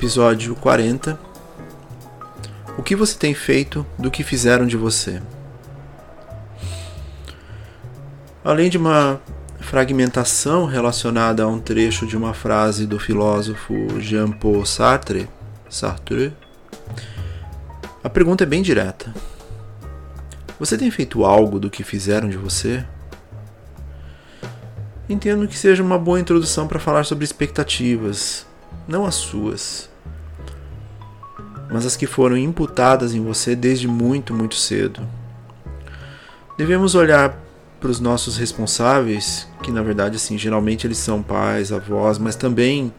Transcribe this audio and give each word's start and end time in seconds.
Episódio 0.00 0.56
40 0.56 1.20
O 2.78 2.82
que 2.82 2.96
você 2.96 3.18
tem 3.18 3.34
feito 3.34 3.84
do 3.98 4.10
que 4.10 4.24
fizeram 4.24 4.66
de 4.66 4.74
você? 4.74 5.20
Além 8.42 8.70
de 8.70 8.78
uma 8.78 9.20
fragmentação 9.60 10.64
relacionada 10.64 11.42
a 11.42 11.46
um 11.46 11.60
trecho 11.60 12.06
de 12.06 12.16
uma 12.16 12.32
frase 12.32 12.86
do 12.86 12.98
filósofo 12.98 13.74
Jean-Paul 14.00 14.64
Sartre, 14.64 15.28
Sartre, 15.68 16.32
a 18.02 18.08
pergunta 18.08 18.44
é 18.44 18.46
bem 18.46 18.62
direta. 18.62 19.14
Você 20.58 20.78
tem 20.78 20.90
feito 20.90 21.26
algo 21.26 21.60
do 21.60 21.68
que 21.68 21.84
fizeram 21.84 22.30
de 22.30 22.38
você? 22.38 22.86
Entendo 25.10 25.46
que 25.46 25.58
seja 25.58 25.82
uma 25.82 25.98
boa 25.98 26.18
introdução 26.18 26.66
para 26.66 26.80
falar 26.80 27.04
sobre 27.04 27.22
expectativas, 27.22 28.46
não 28.88 29.04
as 29.04 29.16
suas, 29.16 29.89
mas 31.70 31.86
as 31.86 31.96
que 31.96 32.06
foram 32.06 32.36
imputadas 32.36 33.14
em 33.14 33.22
você 33.22 33.54
desde 33.54 33.86
muito, 33.86 34.34
muito 34.34 34.56
cedo. 34.56 35.00
Devemos 36.58 36.94
olhar 36.94 37.38
para 37.80 37.90
os 37.90 38.00
nossos 38.00 38.36
responsáveis, 38.36 39.46
que 39.62 39.70
na 39.70 39.82
verdade 39.82 40.16
assim, 40.16 40.36
geralmente 40.36 40.86
eles 40.86 40.98
são 40.98 41.22
pais, 41.22 41.72
avós, 41.72 42.18
mas 42.18 42.36
também 42.36 42.92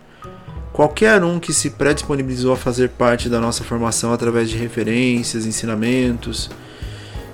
qualquer 0.73 1.23
um 1.23 1.39
que 1.39 1.53
se 1.53 1.72
predisponibilizou 1.72 2.53
a 2.53 2.58
fazer 2.58 2.89
parte 2.89 3.30
da 3.30 3.39
nossa 3.39 3.63
formação 3.63 4.13
através 4.13 4.50
de 4.50 4.58
referências, 4.58 5.45
ensinamentos 5.45 6.50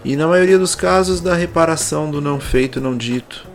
e 0.03 0.15
na 0.15 0.27
maioria 0.27 0.57
dos 0.57 0.75
casos 0.75 1.21
da 1.21 1.35
reparação 1.35 2.09
do 2.09 2.19
não 2.19 2.39
feito, 2.39 2.81
não 2.81 2.97
dito. 2.97 3.47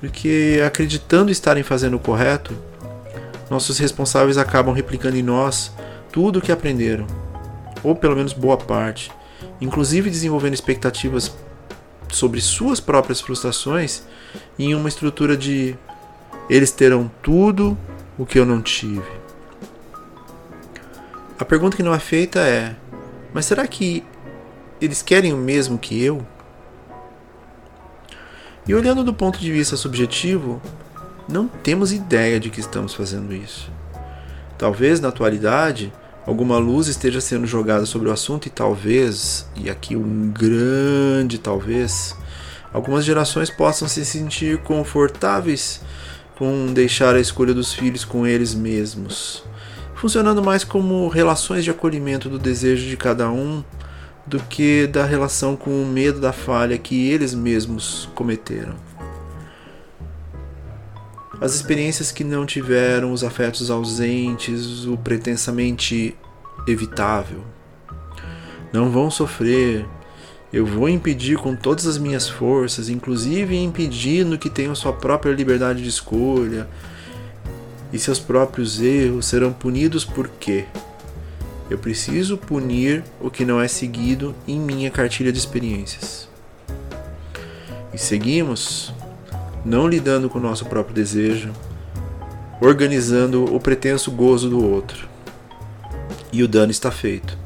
Porque 0.00 0.62
acreditando 0.64 1.30
estarem 1.30 1.62
fazendo 1.62 1.96
o 1.96 2.00
correto, 2.00 2.54
nossos 3.50 3.78
responsáveis 3.78 4.38
acabam 4.38 4.74
replicando 4.74 5.16
em 5.16 5.22
nós 5.22 5.72
tudo 6.12 6.38
o 6.38 6.42
que 6.42 6.52
aprenderam, 6.52 7.06
ou 7.82 7.94
pelo 7.94 8.16
menos 8.16 8.32
boa 8.32 8.56
parte, 8.56 9.10
inclusive 9.60 10.10
desenvolvendo 10.10 10.54
expectativas 10.54 11.34
sobre 12.08 12.40
suas 12.40 12.80
próprias 12.80 13.20
frustrações 13.20 14.02
em 14.58 14.74
uma 14.74 14.88
estrutura 14.88 15.36
de 15.36 15.76
eles 16.48 16.70
terão 16.70 17.10
tudo 17.22 17.76
o 18.16 18.24
que 18.24 18.38
eu 18.38 18.46
não 18.46 18.62
tive. 18.62 19.18
A 21.38 21.44
pergunta 21.44 21.76
que 21.76 21.82
não 21.82 21.94
é 21.94 21.98
feita 21.98 22.40
é: 22.40 22.74
mas 23.32 23.46
será 23.46 23.66
que 23.66 24.04
eles 24.80 25.02
querem 25.02 25.32
o 25.32 25.36
mesmo 25.36 25.78
que 25.78 26.02
eu? 26.02 26.26
E 28.66 28.74
olhando 28.74 29.04
do 29.04 29.14
ponto 29.14 29.38
de 29.38 29.50
vista 29.50 29.76
subjetivo, 29.76 30.60
não 31.28 31.48
temos 31.48 31.92
ideia 31.92 32.40
de 32.40 32.50
que 32.50 32.60
estamos 32.60 32.94
fazendo 32.94 33.32
isso. 33.32 33.70
Talvez 34.58 35.00
na 35.00 35.08
atualidade 35.08 35.92
alguma 36.26 36.58
luz 36.58 36.88
esteja 36.88 37.20
sendo 37.20 37.46
jogada 37.46 37.86
sobre 37.86 38.08
o 38.08 38.12
assunto 38.12 38.46
e 38.46 38.50
talvez, 38.50 39.48
e 39.56 39.70
aqui 39.70 39.96
um 39.96 40.30
grande 40.30 41.38
talvez, 41.38 42.14
algumas 42.72 43.04
gerações 43.04 43.48
possam 43.48 43.88
se 43.88 44.04
sentir 44.04 44.58
confortáveis 44.58 45.80
com 46.36 46.72
deixar 46.72 47.14
a 47.14 47.20
escolha 47.20 47.54
dos 47.54 47.72
filhos 47.72 48.04
com 48.04 48.26
eles 48.26 48.54
mesmos, 48.54 49.42
funcionando 49.94 50.42
mais 50.42 50.64
como 50.64 51.08
relações 51.08 51.64
de 51.64 51.70
acolhimento 51.70 52.28
do 52.28 52.38
desejo 52.38 52.86
de 52.88 52.96
cada 52.96 53.30
um 53.30 53.64
do 54.26 54.38
que 54.40 54.86
da 54.86 55.06
relação 55.06 55.56
com 55.56 55.70
o 55.70 55.86
medo 55.86 56.20
da 56.20 56.32
falha 56.32 56.76
que 56.76 57.08
eles 57.10 57.32
mesmos 57.32 58.08
cometeram. 58.14 58.87
As 61.40 61.54
experiências 61.54 62.10
que 62.10 62.24
não 62.24 62.44
tiveram, 62.44 63.12
os 63.12 63.22
afetos 63.22 63.70
ausentes, 63.70 64.86
o 64.86 64.96
pretensamente 64.96 66.16
evitável. 66.66 67.44
Não 68.72 68.90
vão 68.90 69.08
sofrer. 69.08 69.86
Eu 70.52 70.66
vou 70.66 70.88
impedir 70.88 71.38
com 71.38 71.54
todas 71.54 71.86
as 71.86 71.96
minhas 71.96 72.28
forças, 72.28 72.88
inclusive 72.88 73.56
impedindo 73.56 74.38
que 74.38 74.50
tenham 74.50 74.74
sua 74.74 74.92
própria 74.92 75.32
liberdade 75.32 75.82
de 75.82 75.88
escolha. 75.88 76.68
E 77.92 77.98
seus 77.98 78.18
próprios 78.18 78.80
erros 78.80 79.26
serão 79.26 79.52
punidos 79.52 80.04
por 80.04 80.28
quê? 80.28 80.64
Eu 81.70 81.78
preciso 81.78 82.36
punir 82.36 83.04
o 83.20 83.30
que 83.30 83.44
não 83.44 83.60
é 83.60 83.68
seguido 83.68 84.34
em 84.46 84.58
minha 84.58 84.90
cartilha 84.90 85.30
de 85.30 85.38
experiências. 85.38 86.28
E 87.92 87.98
seguimos, 87.98 88.92
não 89.64 89.88
lidando 89.88 90.28
com 90.28 90.38
o 90.38 90.42
nosso 90.42 90.66
próprio 90.66 90.94
desejo, 90.94 91.52
organizando 92.60 93.44
o 93.54 93.60
pretenso 93.60 94.10
gozo 94.10 94.48
do 94.48 94.64
outro. 94.64 95.08
E 96.32 96.42
o 96.42 96.48
dano 96.48 96.70
está 96.70 96.90
feito, 96.90 97.38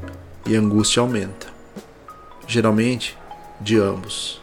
e 0.45 0.55
a 0.55 0.59
angústia 0.59 1.01
aumenta. 1.01 1.47
Geralmente, 2.47 3.17
de 3.61 3.77
ambos. 3.79 4.41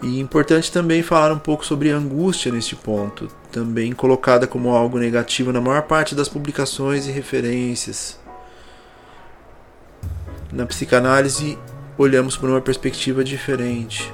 E 0.00 0.20
importante 0.20 0.70
também 0.70 1.02
falar 1.02 1.32
um 1.32 1.38
pouco 1.38 1.66
sobre 1.66 1.90
angústia 1.90 2.52
neste 2.52 2.76
ponto, 2.76 3.28
também 3.50 3.92
colocada 3.92 4.46
como 4.46 4.70
algo 4.70 4.98
negativo 4.98 5.52
na 5.52 5.60
maior 5.60 5.82
parte 5.82 6.14
das 6.14 6.28
publicações 6.28 7.08
e 7.08 7.10
referências. 7.10 8.18
Na 10.52 10.64
psicanálise, 10.64 11.58
olhamos 11.96 12.36
por 12.36 12.48
uma 12.48 12.60
perspectiva 12.60 13.24
diferente. 13.24 14.12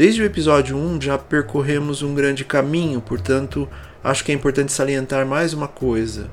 Desde 0.00 0.22
o 0.22 0.24
episódio 0.24 0.78
1 0.78 1.02
já 1.02 1.18
percorremos 1.18 2.00
um 2.00 2.14
grande 2.14 2.42
caminho, 2.42 3.02
portanto, 3.02 3.68
acho 4.02 4.24
que 4.24 4.32
é 4.32 4.34
importante 4.34 4.72
salientar 4.72 5.26
mais 5.26 5.52
uma 5.52 5.68
coisa: 5.68 6.30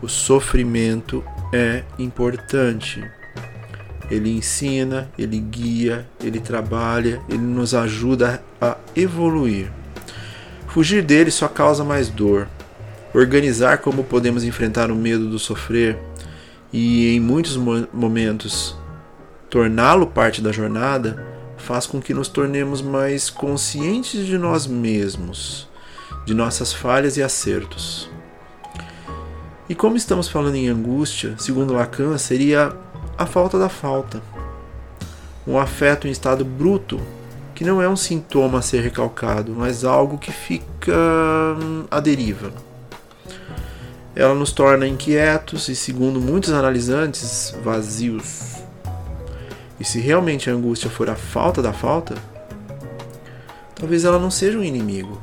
o 0.00 0.06
sofrimento 0.06 1.24
é 1.52 1.82
importante. 1.98 3.02
Ele 4.08 4.30
ensina, 4.30 5.10
ele 5.18 5.40
guia, 5.40 6.06
ele 6.22 6.38
trabalha, 6.38 7.20
ele 7.28 7.38
nos 7.42 7.74
ajuda 7.74 8.40
a 8.60 8.76
evoluir. 8.94 9.72
Fugir 10.68 11.02
dele 11.02 11.32
só 11.32 11.48
causa 11.48 11.82
mais 11.82 12.08
dor. 12.08 12.46
Organizar 13.12 13.78
como 13.78 14.04
podemos 14.04 14.44
enfrentar 14.44 14.92
o 14.92 14.94
medo 14.94 15.28
do 15.28 15.38
sofrer 15.40 15.98
e, 16.72 17.12
em 17.12 17.18
muitos 17.18 17.56
momentos, 17.56 18.76
torná-lo 19.50 20.06
parte 20.06 20.40
da 20.40 20.52
jornada 20.52 21.33
faz 21.64 21.86
com 21.86 22.00
que 22.00 22.12
nos 22.12 22.28
tornemos 22.28 22.82
mais 22.82 23.30
conscientes 23.30 24.26
de 24.26 24.36
nós 24.36 24.66
mesmos, 24.66 25.66
de 26.26 26.34
nossas 26.34 26.72
falhas 26.72 27.16
e 27.16 27.22
acertos. 27.22 28.10
E 29.66 29.74
como 29.74 29.96
estamos 29.96 30.28
falando 30.28 30.56
em 30.56 30.68
angústia, 30.68 31.34
segundo 31.38 31.72
Lacan, 31.72 32.18
seria 32.18 32.76
a 33.16 33.24
falta 33.24 33.58
da 33.58 33.70
falta. 33.70 34.22
Um 35.46 35.58
afeto 35.58 36.06
em 36.06 36.10
estado 36.10 36.44
bruto, 36.44 37.00
que 37.54 37.64
não 37.64 37.80
é 37.80 37.88
um 37.88 37.96
sintoma 37.96 38.58
a 38.58 38.62
ser 38.62 38.82
recalcado, 38.82 39.54
mas 39.56 39.84
algo 39.84 40.18
que 40.18 40.30
fica 40.30 40.92
hum, 41.58 41.84
à 41.90 41.98
deriva. 41.98 42.52
Ela 44.14 44.34
nos 44.34 44.52
torna 44.52 44.86
inquietos 44.86 45.68
e, 45.68 45.74
segundo 45.74 46.20
muitos 46.20 46.52
analisantes, 46.52 47.56
vazios. 47.64 48.63
E 49.78 49.84
se 49.84 49.98
realmente 49.98 50.48
a 50.48 50.52
angústia 50.52 50.88
for 50.88 51.10
a 51.10 51.16
falta 51.16 51.60
da 51.60 51.72
falta, 51.72 52.14
talvez 53.74 54.04
ela 54.04 54.18
não 54.18 54.30
seja 54.30 54.58
um 54.58 54.64
inimigo. 54.64 55.20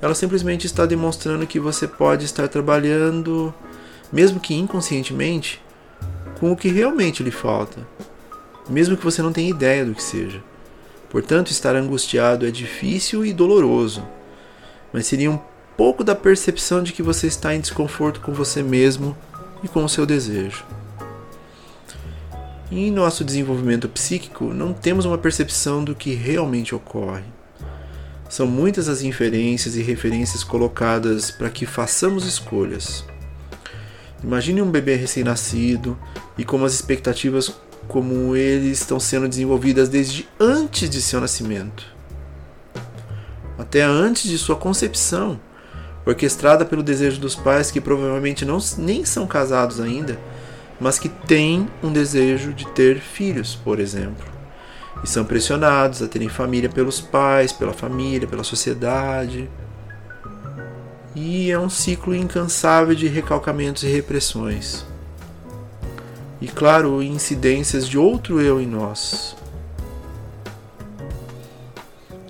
Ela 0.00 0.14
simplesmente 0.14 0.66
está 0.66 0.84
demonstrando 0.84 1.46
que 1.46 1.60
você 1.60 1.86
pode 1.86 2.24
estar 2.24 2.48
trabalhando, 2.48 3.54
mesmo 4.12 4.40
que 4.40 4.54
inconscientemente, 4.54 5.62
com 6.38 6.50
o 6.50 6.56
que 6.56 6.68
realmente 6.68 7.22
lhe 7.22 7.30
falta, 7.30 7.86
mesmo 8.68 8.96
que 8.96 9.04
você 9.04 9.22
não 9.22 9.32
tenha 9.32 9.48
ideia 9.48 9.84
do 9.84 9.94
que 9.94 10.02
seja. 10.02 10.42
Portanto, 11.08 11.50
estar 11.50 11.76
angustiado 11.76 12.46
é 12.46 12.50
difícil 12.50 13.24
e 13.24 13.32
doloroso, 13.32 14.02
mas 14.92 15.06
seria 15.06 15.30
um 15.30 15.38
pouco 15.76 16.02
da 16.02 16.14
percepção 16.14 16.82
de 16.82 16.92
que 16.92 17.02
você 17.02 17.26
está 17.26 17.54
em 17.54 17.60
desconforto 17.60 18.20
com 18.20 18.32
você 18.32 18.62
mesmo 18.62 19.16
e 19.62 19.68
com 19.68 19.84
o 19.84 19.88
seu 19.88 20.04
desejo. 20.04 20.64
Em 22.78 22.90
nosso 22.90 23.24
desenvolvimento 23.24 23.88
psíquico, 23.88 24.54
não 24.54 24.72
temos 24.72 25.04
uma 25.04 25.18
percepção 25.18 25.84
do 25.84 25.94
que 25.94 26.14
realmente 26.14 26.74
ocorre. 26.74 27.24
São 28.28 28.46
muitas 28.46 28.88
as 28.88 29.02
inferências 29.02 29.76
e 29.76 29.82
referências 29.82 30.42
colocadas 30.42 31.30
para 31.30 31.50
que 31.50 31.66
façamos 31.66 32.24
escolhas. 32.24 33.04
Imagine 34.24 34.62
um 34.62 34.70
bebê 34.70 34.94
recém-nascido 34.94 35.98
e 36.38 36.44
como 36.44 36.64
as 36.64 36.72
expectativas 36.72 37.54
como 37.88 38.34
eles 38.34 38.80
estão 38.80 38.98
sendo 38.98 39.28
desenvolvidas 39.28 39.88
desde 39.88 40.26
antes 40.40 40.88
de 40.88 41.02
seu 41.02 41.20
nascimento, 41.20 41.84
até 43.58 43.82
antes 43.82 44.30
de 44.30 44.38
sua 44.38 44.56
concepção, 44.56 45.38
orquestrada 46.06 46.64
pelo 46.64 46.82
desejo 46.82 47.20
dos 47.20 47.34
pais 47.34 47.70
que 47.70 47.80
provavelmente 47.80 48.44
não, 48.44 48.58
nem 48.78 49.04
são 49.04 49.26
casados 49.26 49.80
ainda, 49.80 50.18
mas 50.82 50.98
que 50.98 51.08
têm 51.08 51.68
um 51.82 51.92
desejo 51.92 52.52
de 52.52 52.66
ter 52.72 52.98
filhos, 52.98 53.54
por 53.54 53.78
exemplo, 53.78 54.26
e 55.02 55.08
são 55.08 55.24
pressionados 55.24 56.02
a 56.02 56.08
terem 56.08 56.28
família 56.28 56.68
pelos 56.68 57.00
pais, 57.00 57.52
pela 57.52 57.72
família, 57.72 58.26
pela 58.26 58.44
sociedade. 58.44 59.48
E 61.14 61.50
é 61.50 61.58
um 61.58 61.70
ciclo 61.70 62.14
incansável 62.14 62.94
de 62.94 63.06
recalcamentos 63.06 63.82
e 63.84 63.86
repressões 63.86 64.84
e, 66.42 66.48
claro, 66.48 67.00
incidências 67.00 67.86
de 67.88 67.96
outro 67.96 68.40
eu 68.40 68.60
em 68.60 68.66
nós. 68.66 69.36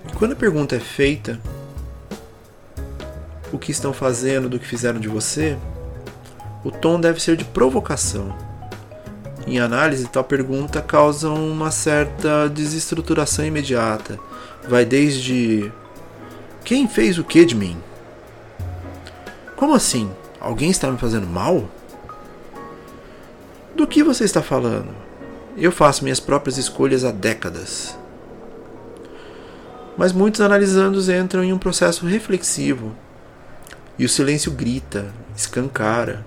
E 0.07 0.15
quando 0.15 0.33
a 0.33 0.35
pergunta 0.35 0.75
é 0.75 0.79
feita, 0.79 1.41
o 3.51 3.57
que 3.57 3.71
estão 3.71 3.91
fazendo 3.91 4.47
do 4.47 4.59
que 4.59 4.67
fizeram 4.67 4.99
de 4.99 5.07
você, 5.07 5.57
o 6.63 6.71
tom 6.71 6.99
deve 6.99 7.21
ser 7.21 7.35
de 7.35 7.43
provocação. 7.43 8.35
Em 9.45 9.59
análise, 9.59 10.07
tal 10.07 10.23
pergunta 10.23 10.81
causa 10.81 11.29
uma 11.29 11.69
certa 11.69 12.47
desestruturação 12.47 13.45
imediata. 13.45 14.17
Vai 14.67 14.85
desde: 14.85 15.71
Quem 16.63 16.87
fez 16.87 17.17
o 17.17 17.23
que 17.23 17.43
de 17.43 17.55
mim? 17.55 17.77
Como 19.55 19.73
assim? 19.73 20.09
Alguém 20.39 20.69
está 20.69 20.89
me 20.89 20.97
fazendo 20.97 21.27
mal? 21.27 21.69
Do 23.75 23.87
que 23.87 24.03
você 24.03 24.23
está 24.23 24.41
falando? 24.41 24.89
Eu 25.57 25.71
faço 25.71 26.03
minhas 26.03 26.19
próprias 26.19 26.57
escolhas 26.57 27.03
há 27.03 27.11
décadas. 27.11 27.97
Mas 29.97 30.11
muitos 30.11 30.41
analisandos 30.41 31.09
entram 31.09 31.43
em 31.43 31.53
um 31.53 31.59
processo 31.59 32.05
reflexivo 32.05 32.95
e 33.97 34.05
o 34.05 34.09
silêncio 34.09 34.51
grita, 34.51 35.13
escancara. 35.35 36.25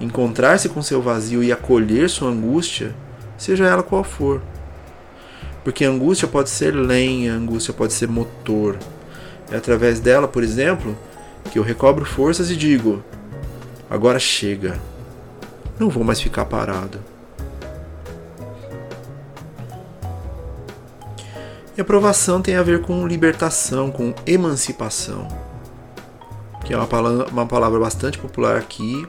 Encontrar-se 0.00 0.68
com 0.68 0.82
seu 0.82 1.02
vazio 1.02 1.44
e 1.44 1.52
acolher 1.52 2.08
sua 2.08 2.30
angústia, 2.30 2.94
seja 3.36 3.66
ela 3.66 3.82
qual 3.82 4.02
for. 4.02 4.40
Porque 5.62 5.84
angústia 5.84 6.26
pode 6.26 6.48
ser 6.48 6.70
lenha, 6.74 7.34
angústia 7.34 7.74
pode 7.74 7.92
ser 7.92 8.08
motor. 8.08 8.78
É 9.50 9.56
através 9.56 10.00
dela, 10.00 10.26
por 10.26 10.42
exemplo, 10.42 10.96
que 11.52 11.58
eu 11.58 11.62
recobro 11.62 12.04
forças 12.04 12.50
e 12.50 12.56
digo: 12.56 13.04
agora 13.90 14.18
chega. 14.18 14.80
Não 15.78 15.90
vou 15.90 16.04
mais 16.04 16.20
ficar 16.20 16.44
parado. 16.46 16.98
E 21.76 21.80
aprovação 21.80 22.42
tem 22.42 22.56
a 22.56 22.62
ver 22.62 22.82
com 22.82 23.06
libertação, 23.06 23.90
com 23.90 24.14
emancipação, 24.26 25.26
que 26.64 26.74
é 26.74 26.76
uma 26.76 27.46
palavra 27.46 27.80
bastante 27.80 28.18
popular 28.18 28.56
aqui, 28.56 29.06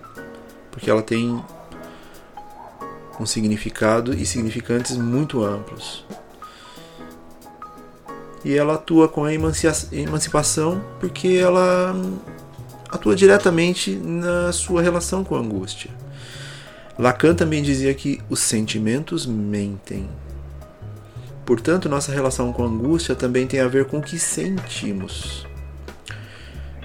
porque 0.72 0.90
ela 0.90 1.02
tem 1.02 1.44
um 3.20 3.26
significado 3.26 4.14
e 4.14 4.26
significantes 4.26 4.98
muito 4.98 5.44
amplos. 5.44 6.06
E 8.44 8.56
ela 8.56 8.76
atua 8.76 9.08
com 9.08 9.24
a 9.24 9.32
emancipação 9.34 10.84
porque 11.00 11.28
ela 11.28 11.96
atua 12.90 13.16
diretamente 13.16 13.96
na 13.96 14.52
sua 14.52 14.82
relação 14.82 15.24
com 15.24 15.36
a 15.36 15.40
angústia. 15.40 15.92
Lacan 16.98 17.36
também 17.36 17.62
dizia 17.62 17.94
que 17.94 18.20
os 18.30 18.40
sentimentos 18.40 19.26
mentem. 19.26 20.10
Portanto, 21.46 21.90
nossa 21.90 22.12
relação 22.12 22.52
com 22.52 22.64
a 22.64 22.68
angústia 22.68 23.16
também 23.16 23.46
tem 23.48 23.60
a 23.60 23.68
ver 23.68 23.86
com 23.86 24.00
o 24.00 24.02
que 24.02 24.18
sentimos. 24.18 25.46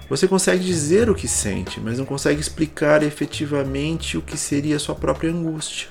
Você 0.09 0.29
consegue 0.29 0.65
dizer 0.65 1.11
o 1.11 1.15
que 1.17 1.27
sente, 1.27 1.81
mas 1.81 1.99
não 1.99 2.05
consegue 2.05 2.41
explicar 2.41 3.03
efetivamente 3.03 4.17
o 4.17 4.23
que 4.23 4.37
seria 4.37 4.79
sua 4.79 4.95
própria 4.95 5.31
angústia. 5.31 5.89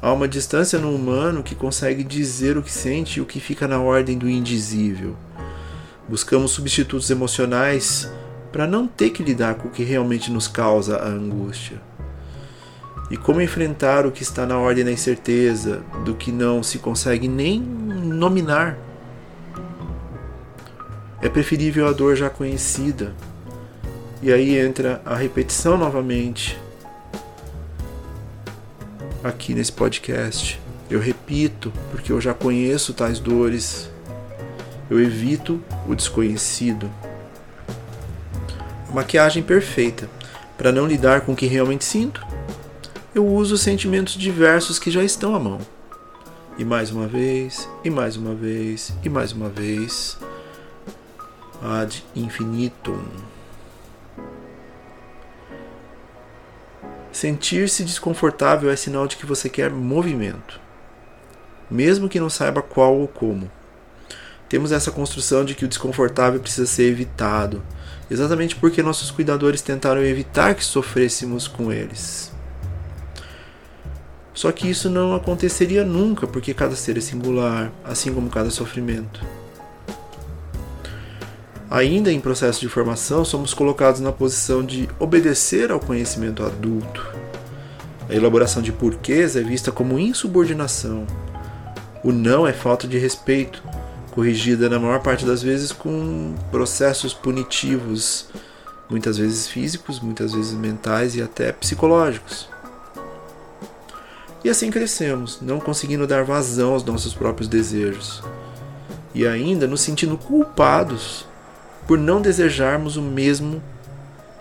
Há 0.00 0.10
uma 0.12 0.26
distância 0.26 0.78
no 0.78 0.94
humano 0.94 1.42
que 1.42 1.54
consegue 1.54 2.02
dizer 2.02 2.56
o 2.56 2.62
que 2.62 2.72
sente 2.72 3.18
e 3.18 3.22
o 3.22 3.26
que 3.26 3.40
fica 3.40 3.68
na 3.68 3.78
ordem 3.78 4.16
do 4.16 4.28
indizível. 4.28 5.16
Buscamos 6.08 6.52
substitutos 6.52 7.10
emocionais 7.10 8.10
para 8.50 8.66
não 8.66 8.86
ter 8.86 9.10
que 9.10 9.22
lidar 9.22 9.56
com 9.56 9.68
o 9.68 9.70
que 9.70 9.82
realmente 9.82 10.30
nos 10.30 10.48
causa 10.48 10.96
a 10.96 11.08
angústia. 11.08 11.82
E 13.10 13.18
como 13.18 13.42
enfrentar 13.42 14.06
o 14.06 14.10
que 14.10 14.22
está 14.22 14.46
na 14.46 14.58
ordem 14.58 14.84
da 14.84 14.90
incerteza, 14.90 15.82
do 16.04 16.14
que 16.14 16.32
não 16.32 16.62
se 16.62 16.78
consegue 16.78 17.28
nem 17.28 17.60
nominar? 17.60 18.85
É 21.26 21.28
preferível 21.28 21.88
a 21.88 21.92
dor 21.92 22.14
já 22.14 22.30
conhecida. 22.30 23.12
E 24.22 24.32
aí 24.32 24.56
entra 24.56 25.02
a 25.04 25.16
repetição 25.16 25.76
novamente. 25.76 26.56
Aqui 29.24 29.52
nesse 29.52 29.72
podcast. 29.72 30.60
Eu 30.88 31.00
repito, 31.00 31.72
porque 31.90 32.12
eu 32.12 32.20
já 32.20 32.32
conheço 32.32 32.94
tais 32.94 33.18
dores. 33.18 33.90
Eu 34.88 35.02
evito 35.02 35.60
o 35.88 35.96
desconhecido. 35.96 36.88
Maquiagem 38.94 39.42
perfeita 39.42 40.08
para 40.56 40.70
não 40.70 40.86
lidar 40.86 41.22
com 41.22 41.32
o 41.32 41.36
que 41.36 41.46
realmente 41.46 41.84
sinto 41.84 42.24
eu 43.12 43.26
uso 43.26 43.58
sentimentos 43.58 44.14
diversos 44.14 44.78
que 44.78 44.92
já 44.92 45.02
estão 45.02 45.34
à 45.34 45.40
mão. 45.40 45.58
E 46.56 46.64
mais 46.64 46.92
uma 46.92 47.08
vez, 47.08 47.68
e 47.82 47.90
mais 47.90 48.14
uma 48.16 48.32
vez, 48.32 48.92
e 49.02 49.08
mais 49.08 49.32
uma 49.32 49.48
vez, 49.48 50.16
ad 51.62 52.02
infinitum. 52.14 53.04
Sentir-se 57.12 57.82
desconfortável 57.82 58.70
é 58.70 58.76
sinal 58.76 59.06
de 59.06 59.16
que 59.16 59.24
você 59.24 59.48
quer 59.48 59.70
movimento, 59.70 60.60
mesmo 61.70 62.08
que 62.08 62.20
não 62.20 62.28
saiba 62.28 62.60
qual 62.60 62.94
ou 62.94 63.08
como. 63.08 63.50
Temos 64.48 64.70
essa 64.70 64.92
construção 64.92 65.44
de 65.44 65.54
que 65.54 65.64
o 65.64 65.68
desconfortável 65.68 66.38
precisa 66.38 66.66
ser 66.66 66.84
evitado, 66.84 67.62
exatamente 68.10 68.54
porque 68.56 68.82
nossos 68.82 69.10
cuidadores 69.10 69.62
tentaram 69.62 70.02
evitar 70.02 70.54
que 70.54 70.64
sofrêssemos 70.64 71.48
com 71.48 71.72
eles. 71.72 72.30
Só 74.34 74.52
que 74.52 74.68
isso 74.68 74.90
não 74.90 75.14
aconteceria 75.14 75.82
nunca, 75.82 76.26
porque 76.26 76.52
cada 76.52 76.76
ser 76.76 76.98
é 76.98 77.00
singular, 77.00 77.72
assim 77.82 78.12
como 78.12 78.28
cada 78.28 78.50
sofrimento. 78.50 79.24
Ainda 81.76 82.10
em 82.10 82.18
processo 82.18 82.58
de 82.58 82.70
formação, 82.70 83.22
somos 83.22 83.52
colocados 83.52 84.00
na 84.00 84.10
posição 84.10 84.64
de 84.64 84.88
obedecer 84.98 85.70
ao 85.70 85.78
conhecimento 85.78 86.42
adulto. 86.42 87.06
A 88.08 88.14
elaboração 88.14 88.62
de 88.62 88.72
porquês 88.72 89.36
é 89.36 89.42
vista 89.42 89.70
como 89.70 89.98
insubordinação. 89.98 91.06
O 92.02 92.12
não 92.12 92.46
é 92.46 92.52
falta 92.54 92.88
de 92.88 92.96
respeito, 92.96 93.62
corrigida 94.12 94.70
na 94.70 94.78
maior 94.78 95.02
parte 95.02 95.26
das 95.26 95.42
vezes 95.42 95.70
com 95.70 96.34
processos 96.50 97.12
punitivos, 97.12 98.30
muitas 98.88 99.18
vezes 99.18 99.46
físicos, 99.46 100.00
muitas 100.00 100.32
vezes 100.32 100.54
mentais 100.54 101.14
e 101.14 101.20
até 101.20 101.52
psicológicos. 101.52 102.48
E 104.42 104.48
assim 104.48 104.70
crescemos, 104.70 105.42
não 105.42 105.60
conseguindo 105.60 106.06
dar 106.06 106.24
vazão 106.24 106.72
aos 106.72 106.84
nossos 106.84 107.12
próprios 107.12 107.50
desejos. 107.50 108.22
E 109.14 109.26
ainda 109.26 109.66
nos 109.66 109.82
sentindo 109.82 110.16
culpados 110.16 111.26
por 111.86 111.98
não 111.98 112.20
desejarmos 112.20 112.96
o 112.96 113.02
mesmo 113.02 113.62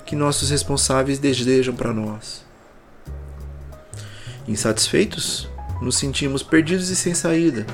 que 0.06 0.16
nossos 0.16 0.50
responsáveis 0.50 1.20
desejam 1.20 1.76
para 1.76 1.94
nós. 1.94 2.46
Insatisfeitos, 4.48 5.50
nos 5.82 5.98
sentimos 5.98 6.44
perdidos 6.44 6.90
e 6.90 6.96
sem 6.96 7.14
saída, 7.14 7.66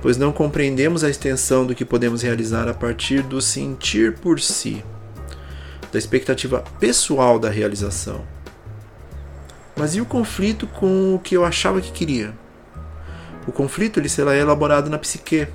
pois 0.00 0.16
não 0.16 0.32
compreendemos 0.32 1.04
a 1.04 1.10
extensão 1.10 1.66
do 1.66 1.74
que 1.74 1.84
podemos 1.84 2.22
realizar 2.22 2.68
a 2.68 2.74
partir 2.74 3.22
do 3.22 3.40
sentir 3.40 4.14
por 4.18 4.40
si, 4.40 4.82
da 5.92 5.98
expectativa 5.98 6.64
pessoal 6.78 7.38
da 7.38 7.50
realização. 7.50 8.24
Mas 9.76 9.94
e 9.94 10.00
o 10.00 10.06
conflito 10.06 10.66
com 10.66 11.14
o 11.14 11.18
que 11.18 11.36
eu 11.36 11.44
achava 11.44 11.80
que 11.80 11.92
queria? 11.92 12.34
O 13.46 13.52
conflito 13.52 13.98
ele 13.98 14.08
será 14.08 14.36
elaborado 14.36 14.90
na 14.90 14.98
psique, 14.98 15.48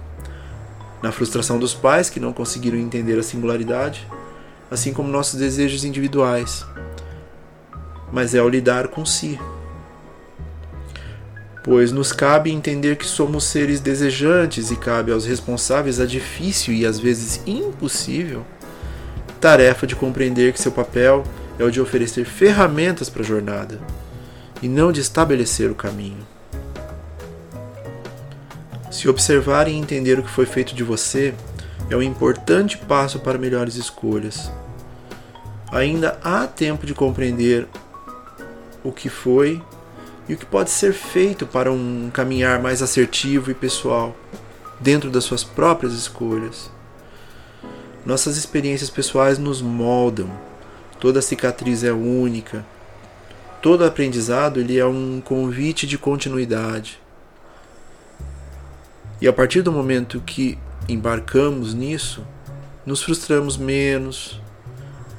na 1.06 1.12
frustração 1.12 1.60
dos 1.60 1.76
pais 1.76 2.10
que 2.10 2.20
não 2.20 2.34
conseguiram 2.34 2.80
entender 2.80 3.20
a 3.20 3.22
singularidade, 3.22 4.08
assim 4.72 4.92
como 4.92 5.08
nossos 5.08 5.40
desejos 5.40 5.86
individuais. 5.86 6.66
Mas 8.12 8.34
é 8.34 8.40
ao 8.40 8.50
lidar 8.50 8.88
com 8.88 9.06
si. 9.06 9.40
pois 11.64 11.92
nos 11.92 12.12
cabe 12.12 12.52
entender 12.52 12.96
que 12.96 13.06
somos 13.06 13.44
seres 13.44 13.80
desejantes 13.80 14.72
e 14.72 14.76
cabe 14.76 15.12
aos 15.12 15.26
responsáveis 15.28 16.00
a 16.00 16.08
difícil 16.08 16.74
e 16.74 16.88
às 16.88 17.00
vezes 17.00 17.40
impossível 17.46 18.44
tarefa 19.40 19.86
de 19.86 19.96
compreender 19.96 20.54
que 20.54 20.62
seu 20.62 20.72
papel 20.72 21.24
é 21.60 21.64
o 21.64 21.70
de 21.70 21.80
oferecer 21.80 22.26
ferramentas 22.26 23.10
para 23.10 23.22
a 23.22 23.26
jornada 23.26 23.80
e 24.60 24.68
não 24.68 24.92
de 24.92 25.02
estabelecer 25.02 25.70
o 25.70 25.76
caminho. 25.76 26.35
Se 28.96 29.10
observar 29.10 29.68
e 29.68 29.74
entender 29.74 30.18
o 30.18 30.24
que 30.24 30.30
foi 30.30 30.46
feito 30.46 30.74
de 30.74 30.82
você 30.82 31.34
é 31.90 31.98
um 31.98 32.02
importante 32.02 32.78
passo 32.78 33.20
para 33.20 33.38
melhores 33.38 33.76
escolhas. 33.76 34.50
Ainda 35.70 36.18
há 36.24 36.48
tempo 36.48 36.86
de 36.86 36.94
compreender 36.94 37.68
o 38.86 38.94
que 38.94 39.10
foi 39.10 39.62
e 40.30 40.34
o 40.34 40.38
que 40.38 40.46
pode 40.46 40.70
ser 40.70 40.94
feito 40.94 41.46
para 41.46 41.70
um 41.74 42.10
caminhar 42.10 42.62
mais 42.62 42.82
assertivo 42.82 43.52
e 43.52 43.54
pessoal, 43.54 44.16
dentro 44.80 45.10
das 45.10 45.26
suas 45.26 45.44
próprias 45.44 45.92
escolhas. 45.92 46.72
Nossas 48.06 48.38
experiências 48.38 48.90
pessoais 48.90 49.38
nos 49.38 49.62
moldam. 49.62 50.30
Toda 51.02 51.22
cicatriz 51.22 51.84
é 51.84 51.92
única. 51.92 52.66
Todo 53.62 53.84
aprendizado 53.84 54.58
ele 54.58 54.80
é 54.80 54.86
um 54.86 55.22
convite 55.22 55.86
de 55.86 55.98
continuidade. 55.98 57.04
E 59.22 59.28
a 59.28 59.34
partir 59.34 59.62
do 59.62 59.72
momento 59.72 60.22
que 60.22 60.58
embarcamos 60.88 61.74
nisso, 61.74 62.26
nos 62.86 63.02
frustramos 63.02 63.58
menos, 63.58 64.40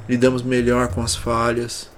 lidamos 0.09 0.43
melhor 0.43 0.89
com 0.89 1.03
as 1.03 1.17
falhas. 1.17 1.91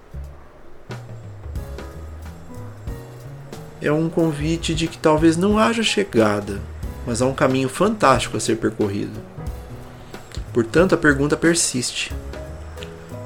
É 3.81 3.93
um 3.93 4.09
convite 4.09 4.75
de 4.75 4.88
que 4.88 4.99
talvez 4.99 5.37
não 5.37 5.59
haja 5.59 5.83
chegada, 5.83 6.61
mas 7.07 7.23
há 7.23 7.26
um 7.26 7.35
caminho 7.35 7.69
fantástico 7.69 8.37
a 8.37 8.40
ser 8.40 8.57
percorrido. 8.57 9.21
Portanto, 10.52 10.95
a 10.95 10.99
pergunta 10.99 11.37
persiste: 11.37 12.12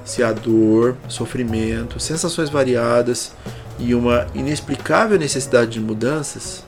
se 0.04 0.22
há 0.22 0.32
dor, 0.32 0.96
sofrimento, 1.08 2.00
sensações 2.00 2.50
variadas 2.50 3.32
e 3.78 3.94
uma 3.94 4.26
inexplicável 4.34 5.18
necessidade 5.18 5.72
de 5.72 5.80
mudanças, 5.80 6.64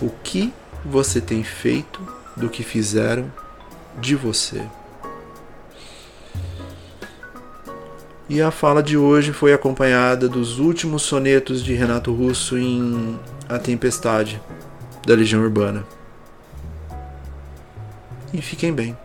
o 0.00 0.10
que 0.22 0.52
você 0.84 1.20
tem 1.20 1.42
feito 1.44 2.00
do 2.36 2.48
que 2.48 2.62
fizeram 2.62 3.30
de 4.00 4.14
você? 4.14 4.62
E 8.28 8.40
a 8.40 8.50
fala 8.50 8.82
de 8.82 8.96
hoje 8.96 9.32
foi 9.32 9.52
acompanhada 9.52 10.28
dos 10.28 10.60
últimos 10.60 11.02
sonetos 11.02 11.64
de 11.64 11.74
Renato 11.74 12.14
Russo 12.14 12.56
em 12.56 13.18
A 13.48 13.58
Tempestade, 13.58 14.40
da 15.04 15.14
Legião 15.14 15.42
Urbana. 15.42 15.84
E 18.32 18.40
fiquem 18.40 18.72
bem. 18.72 18.96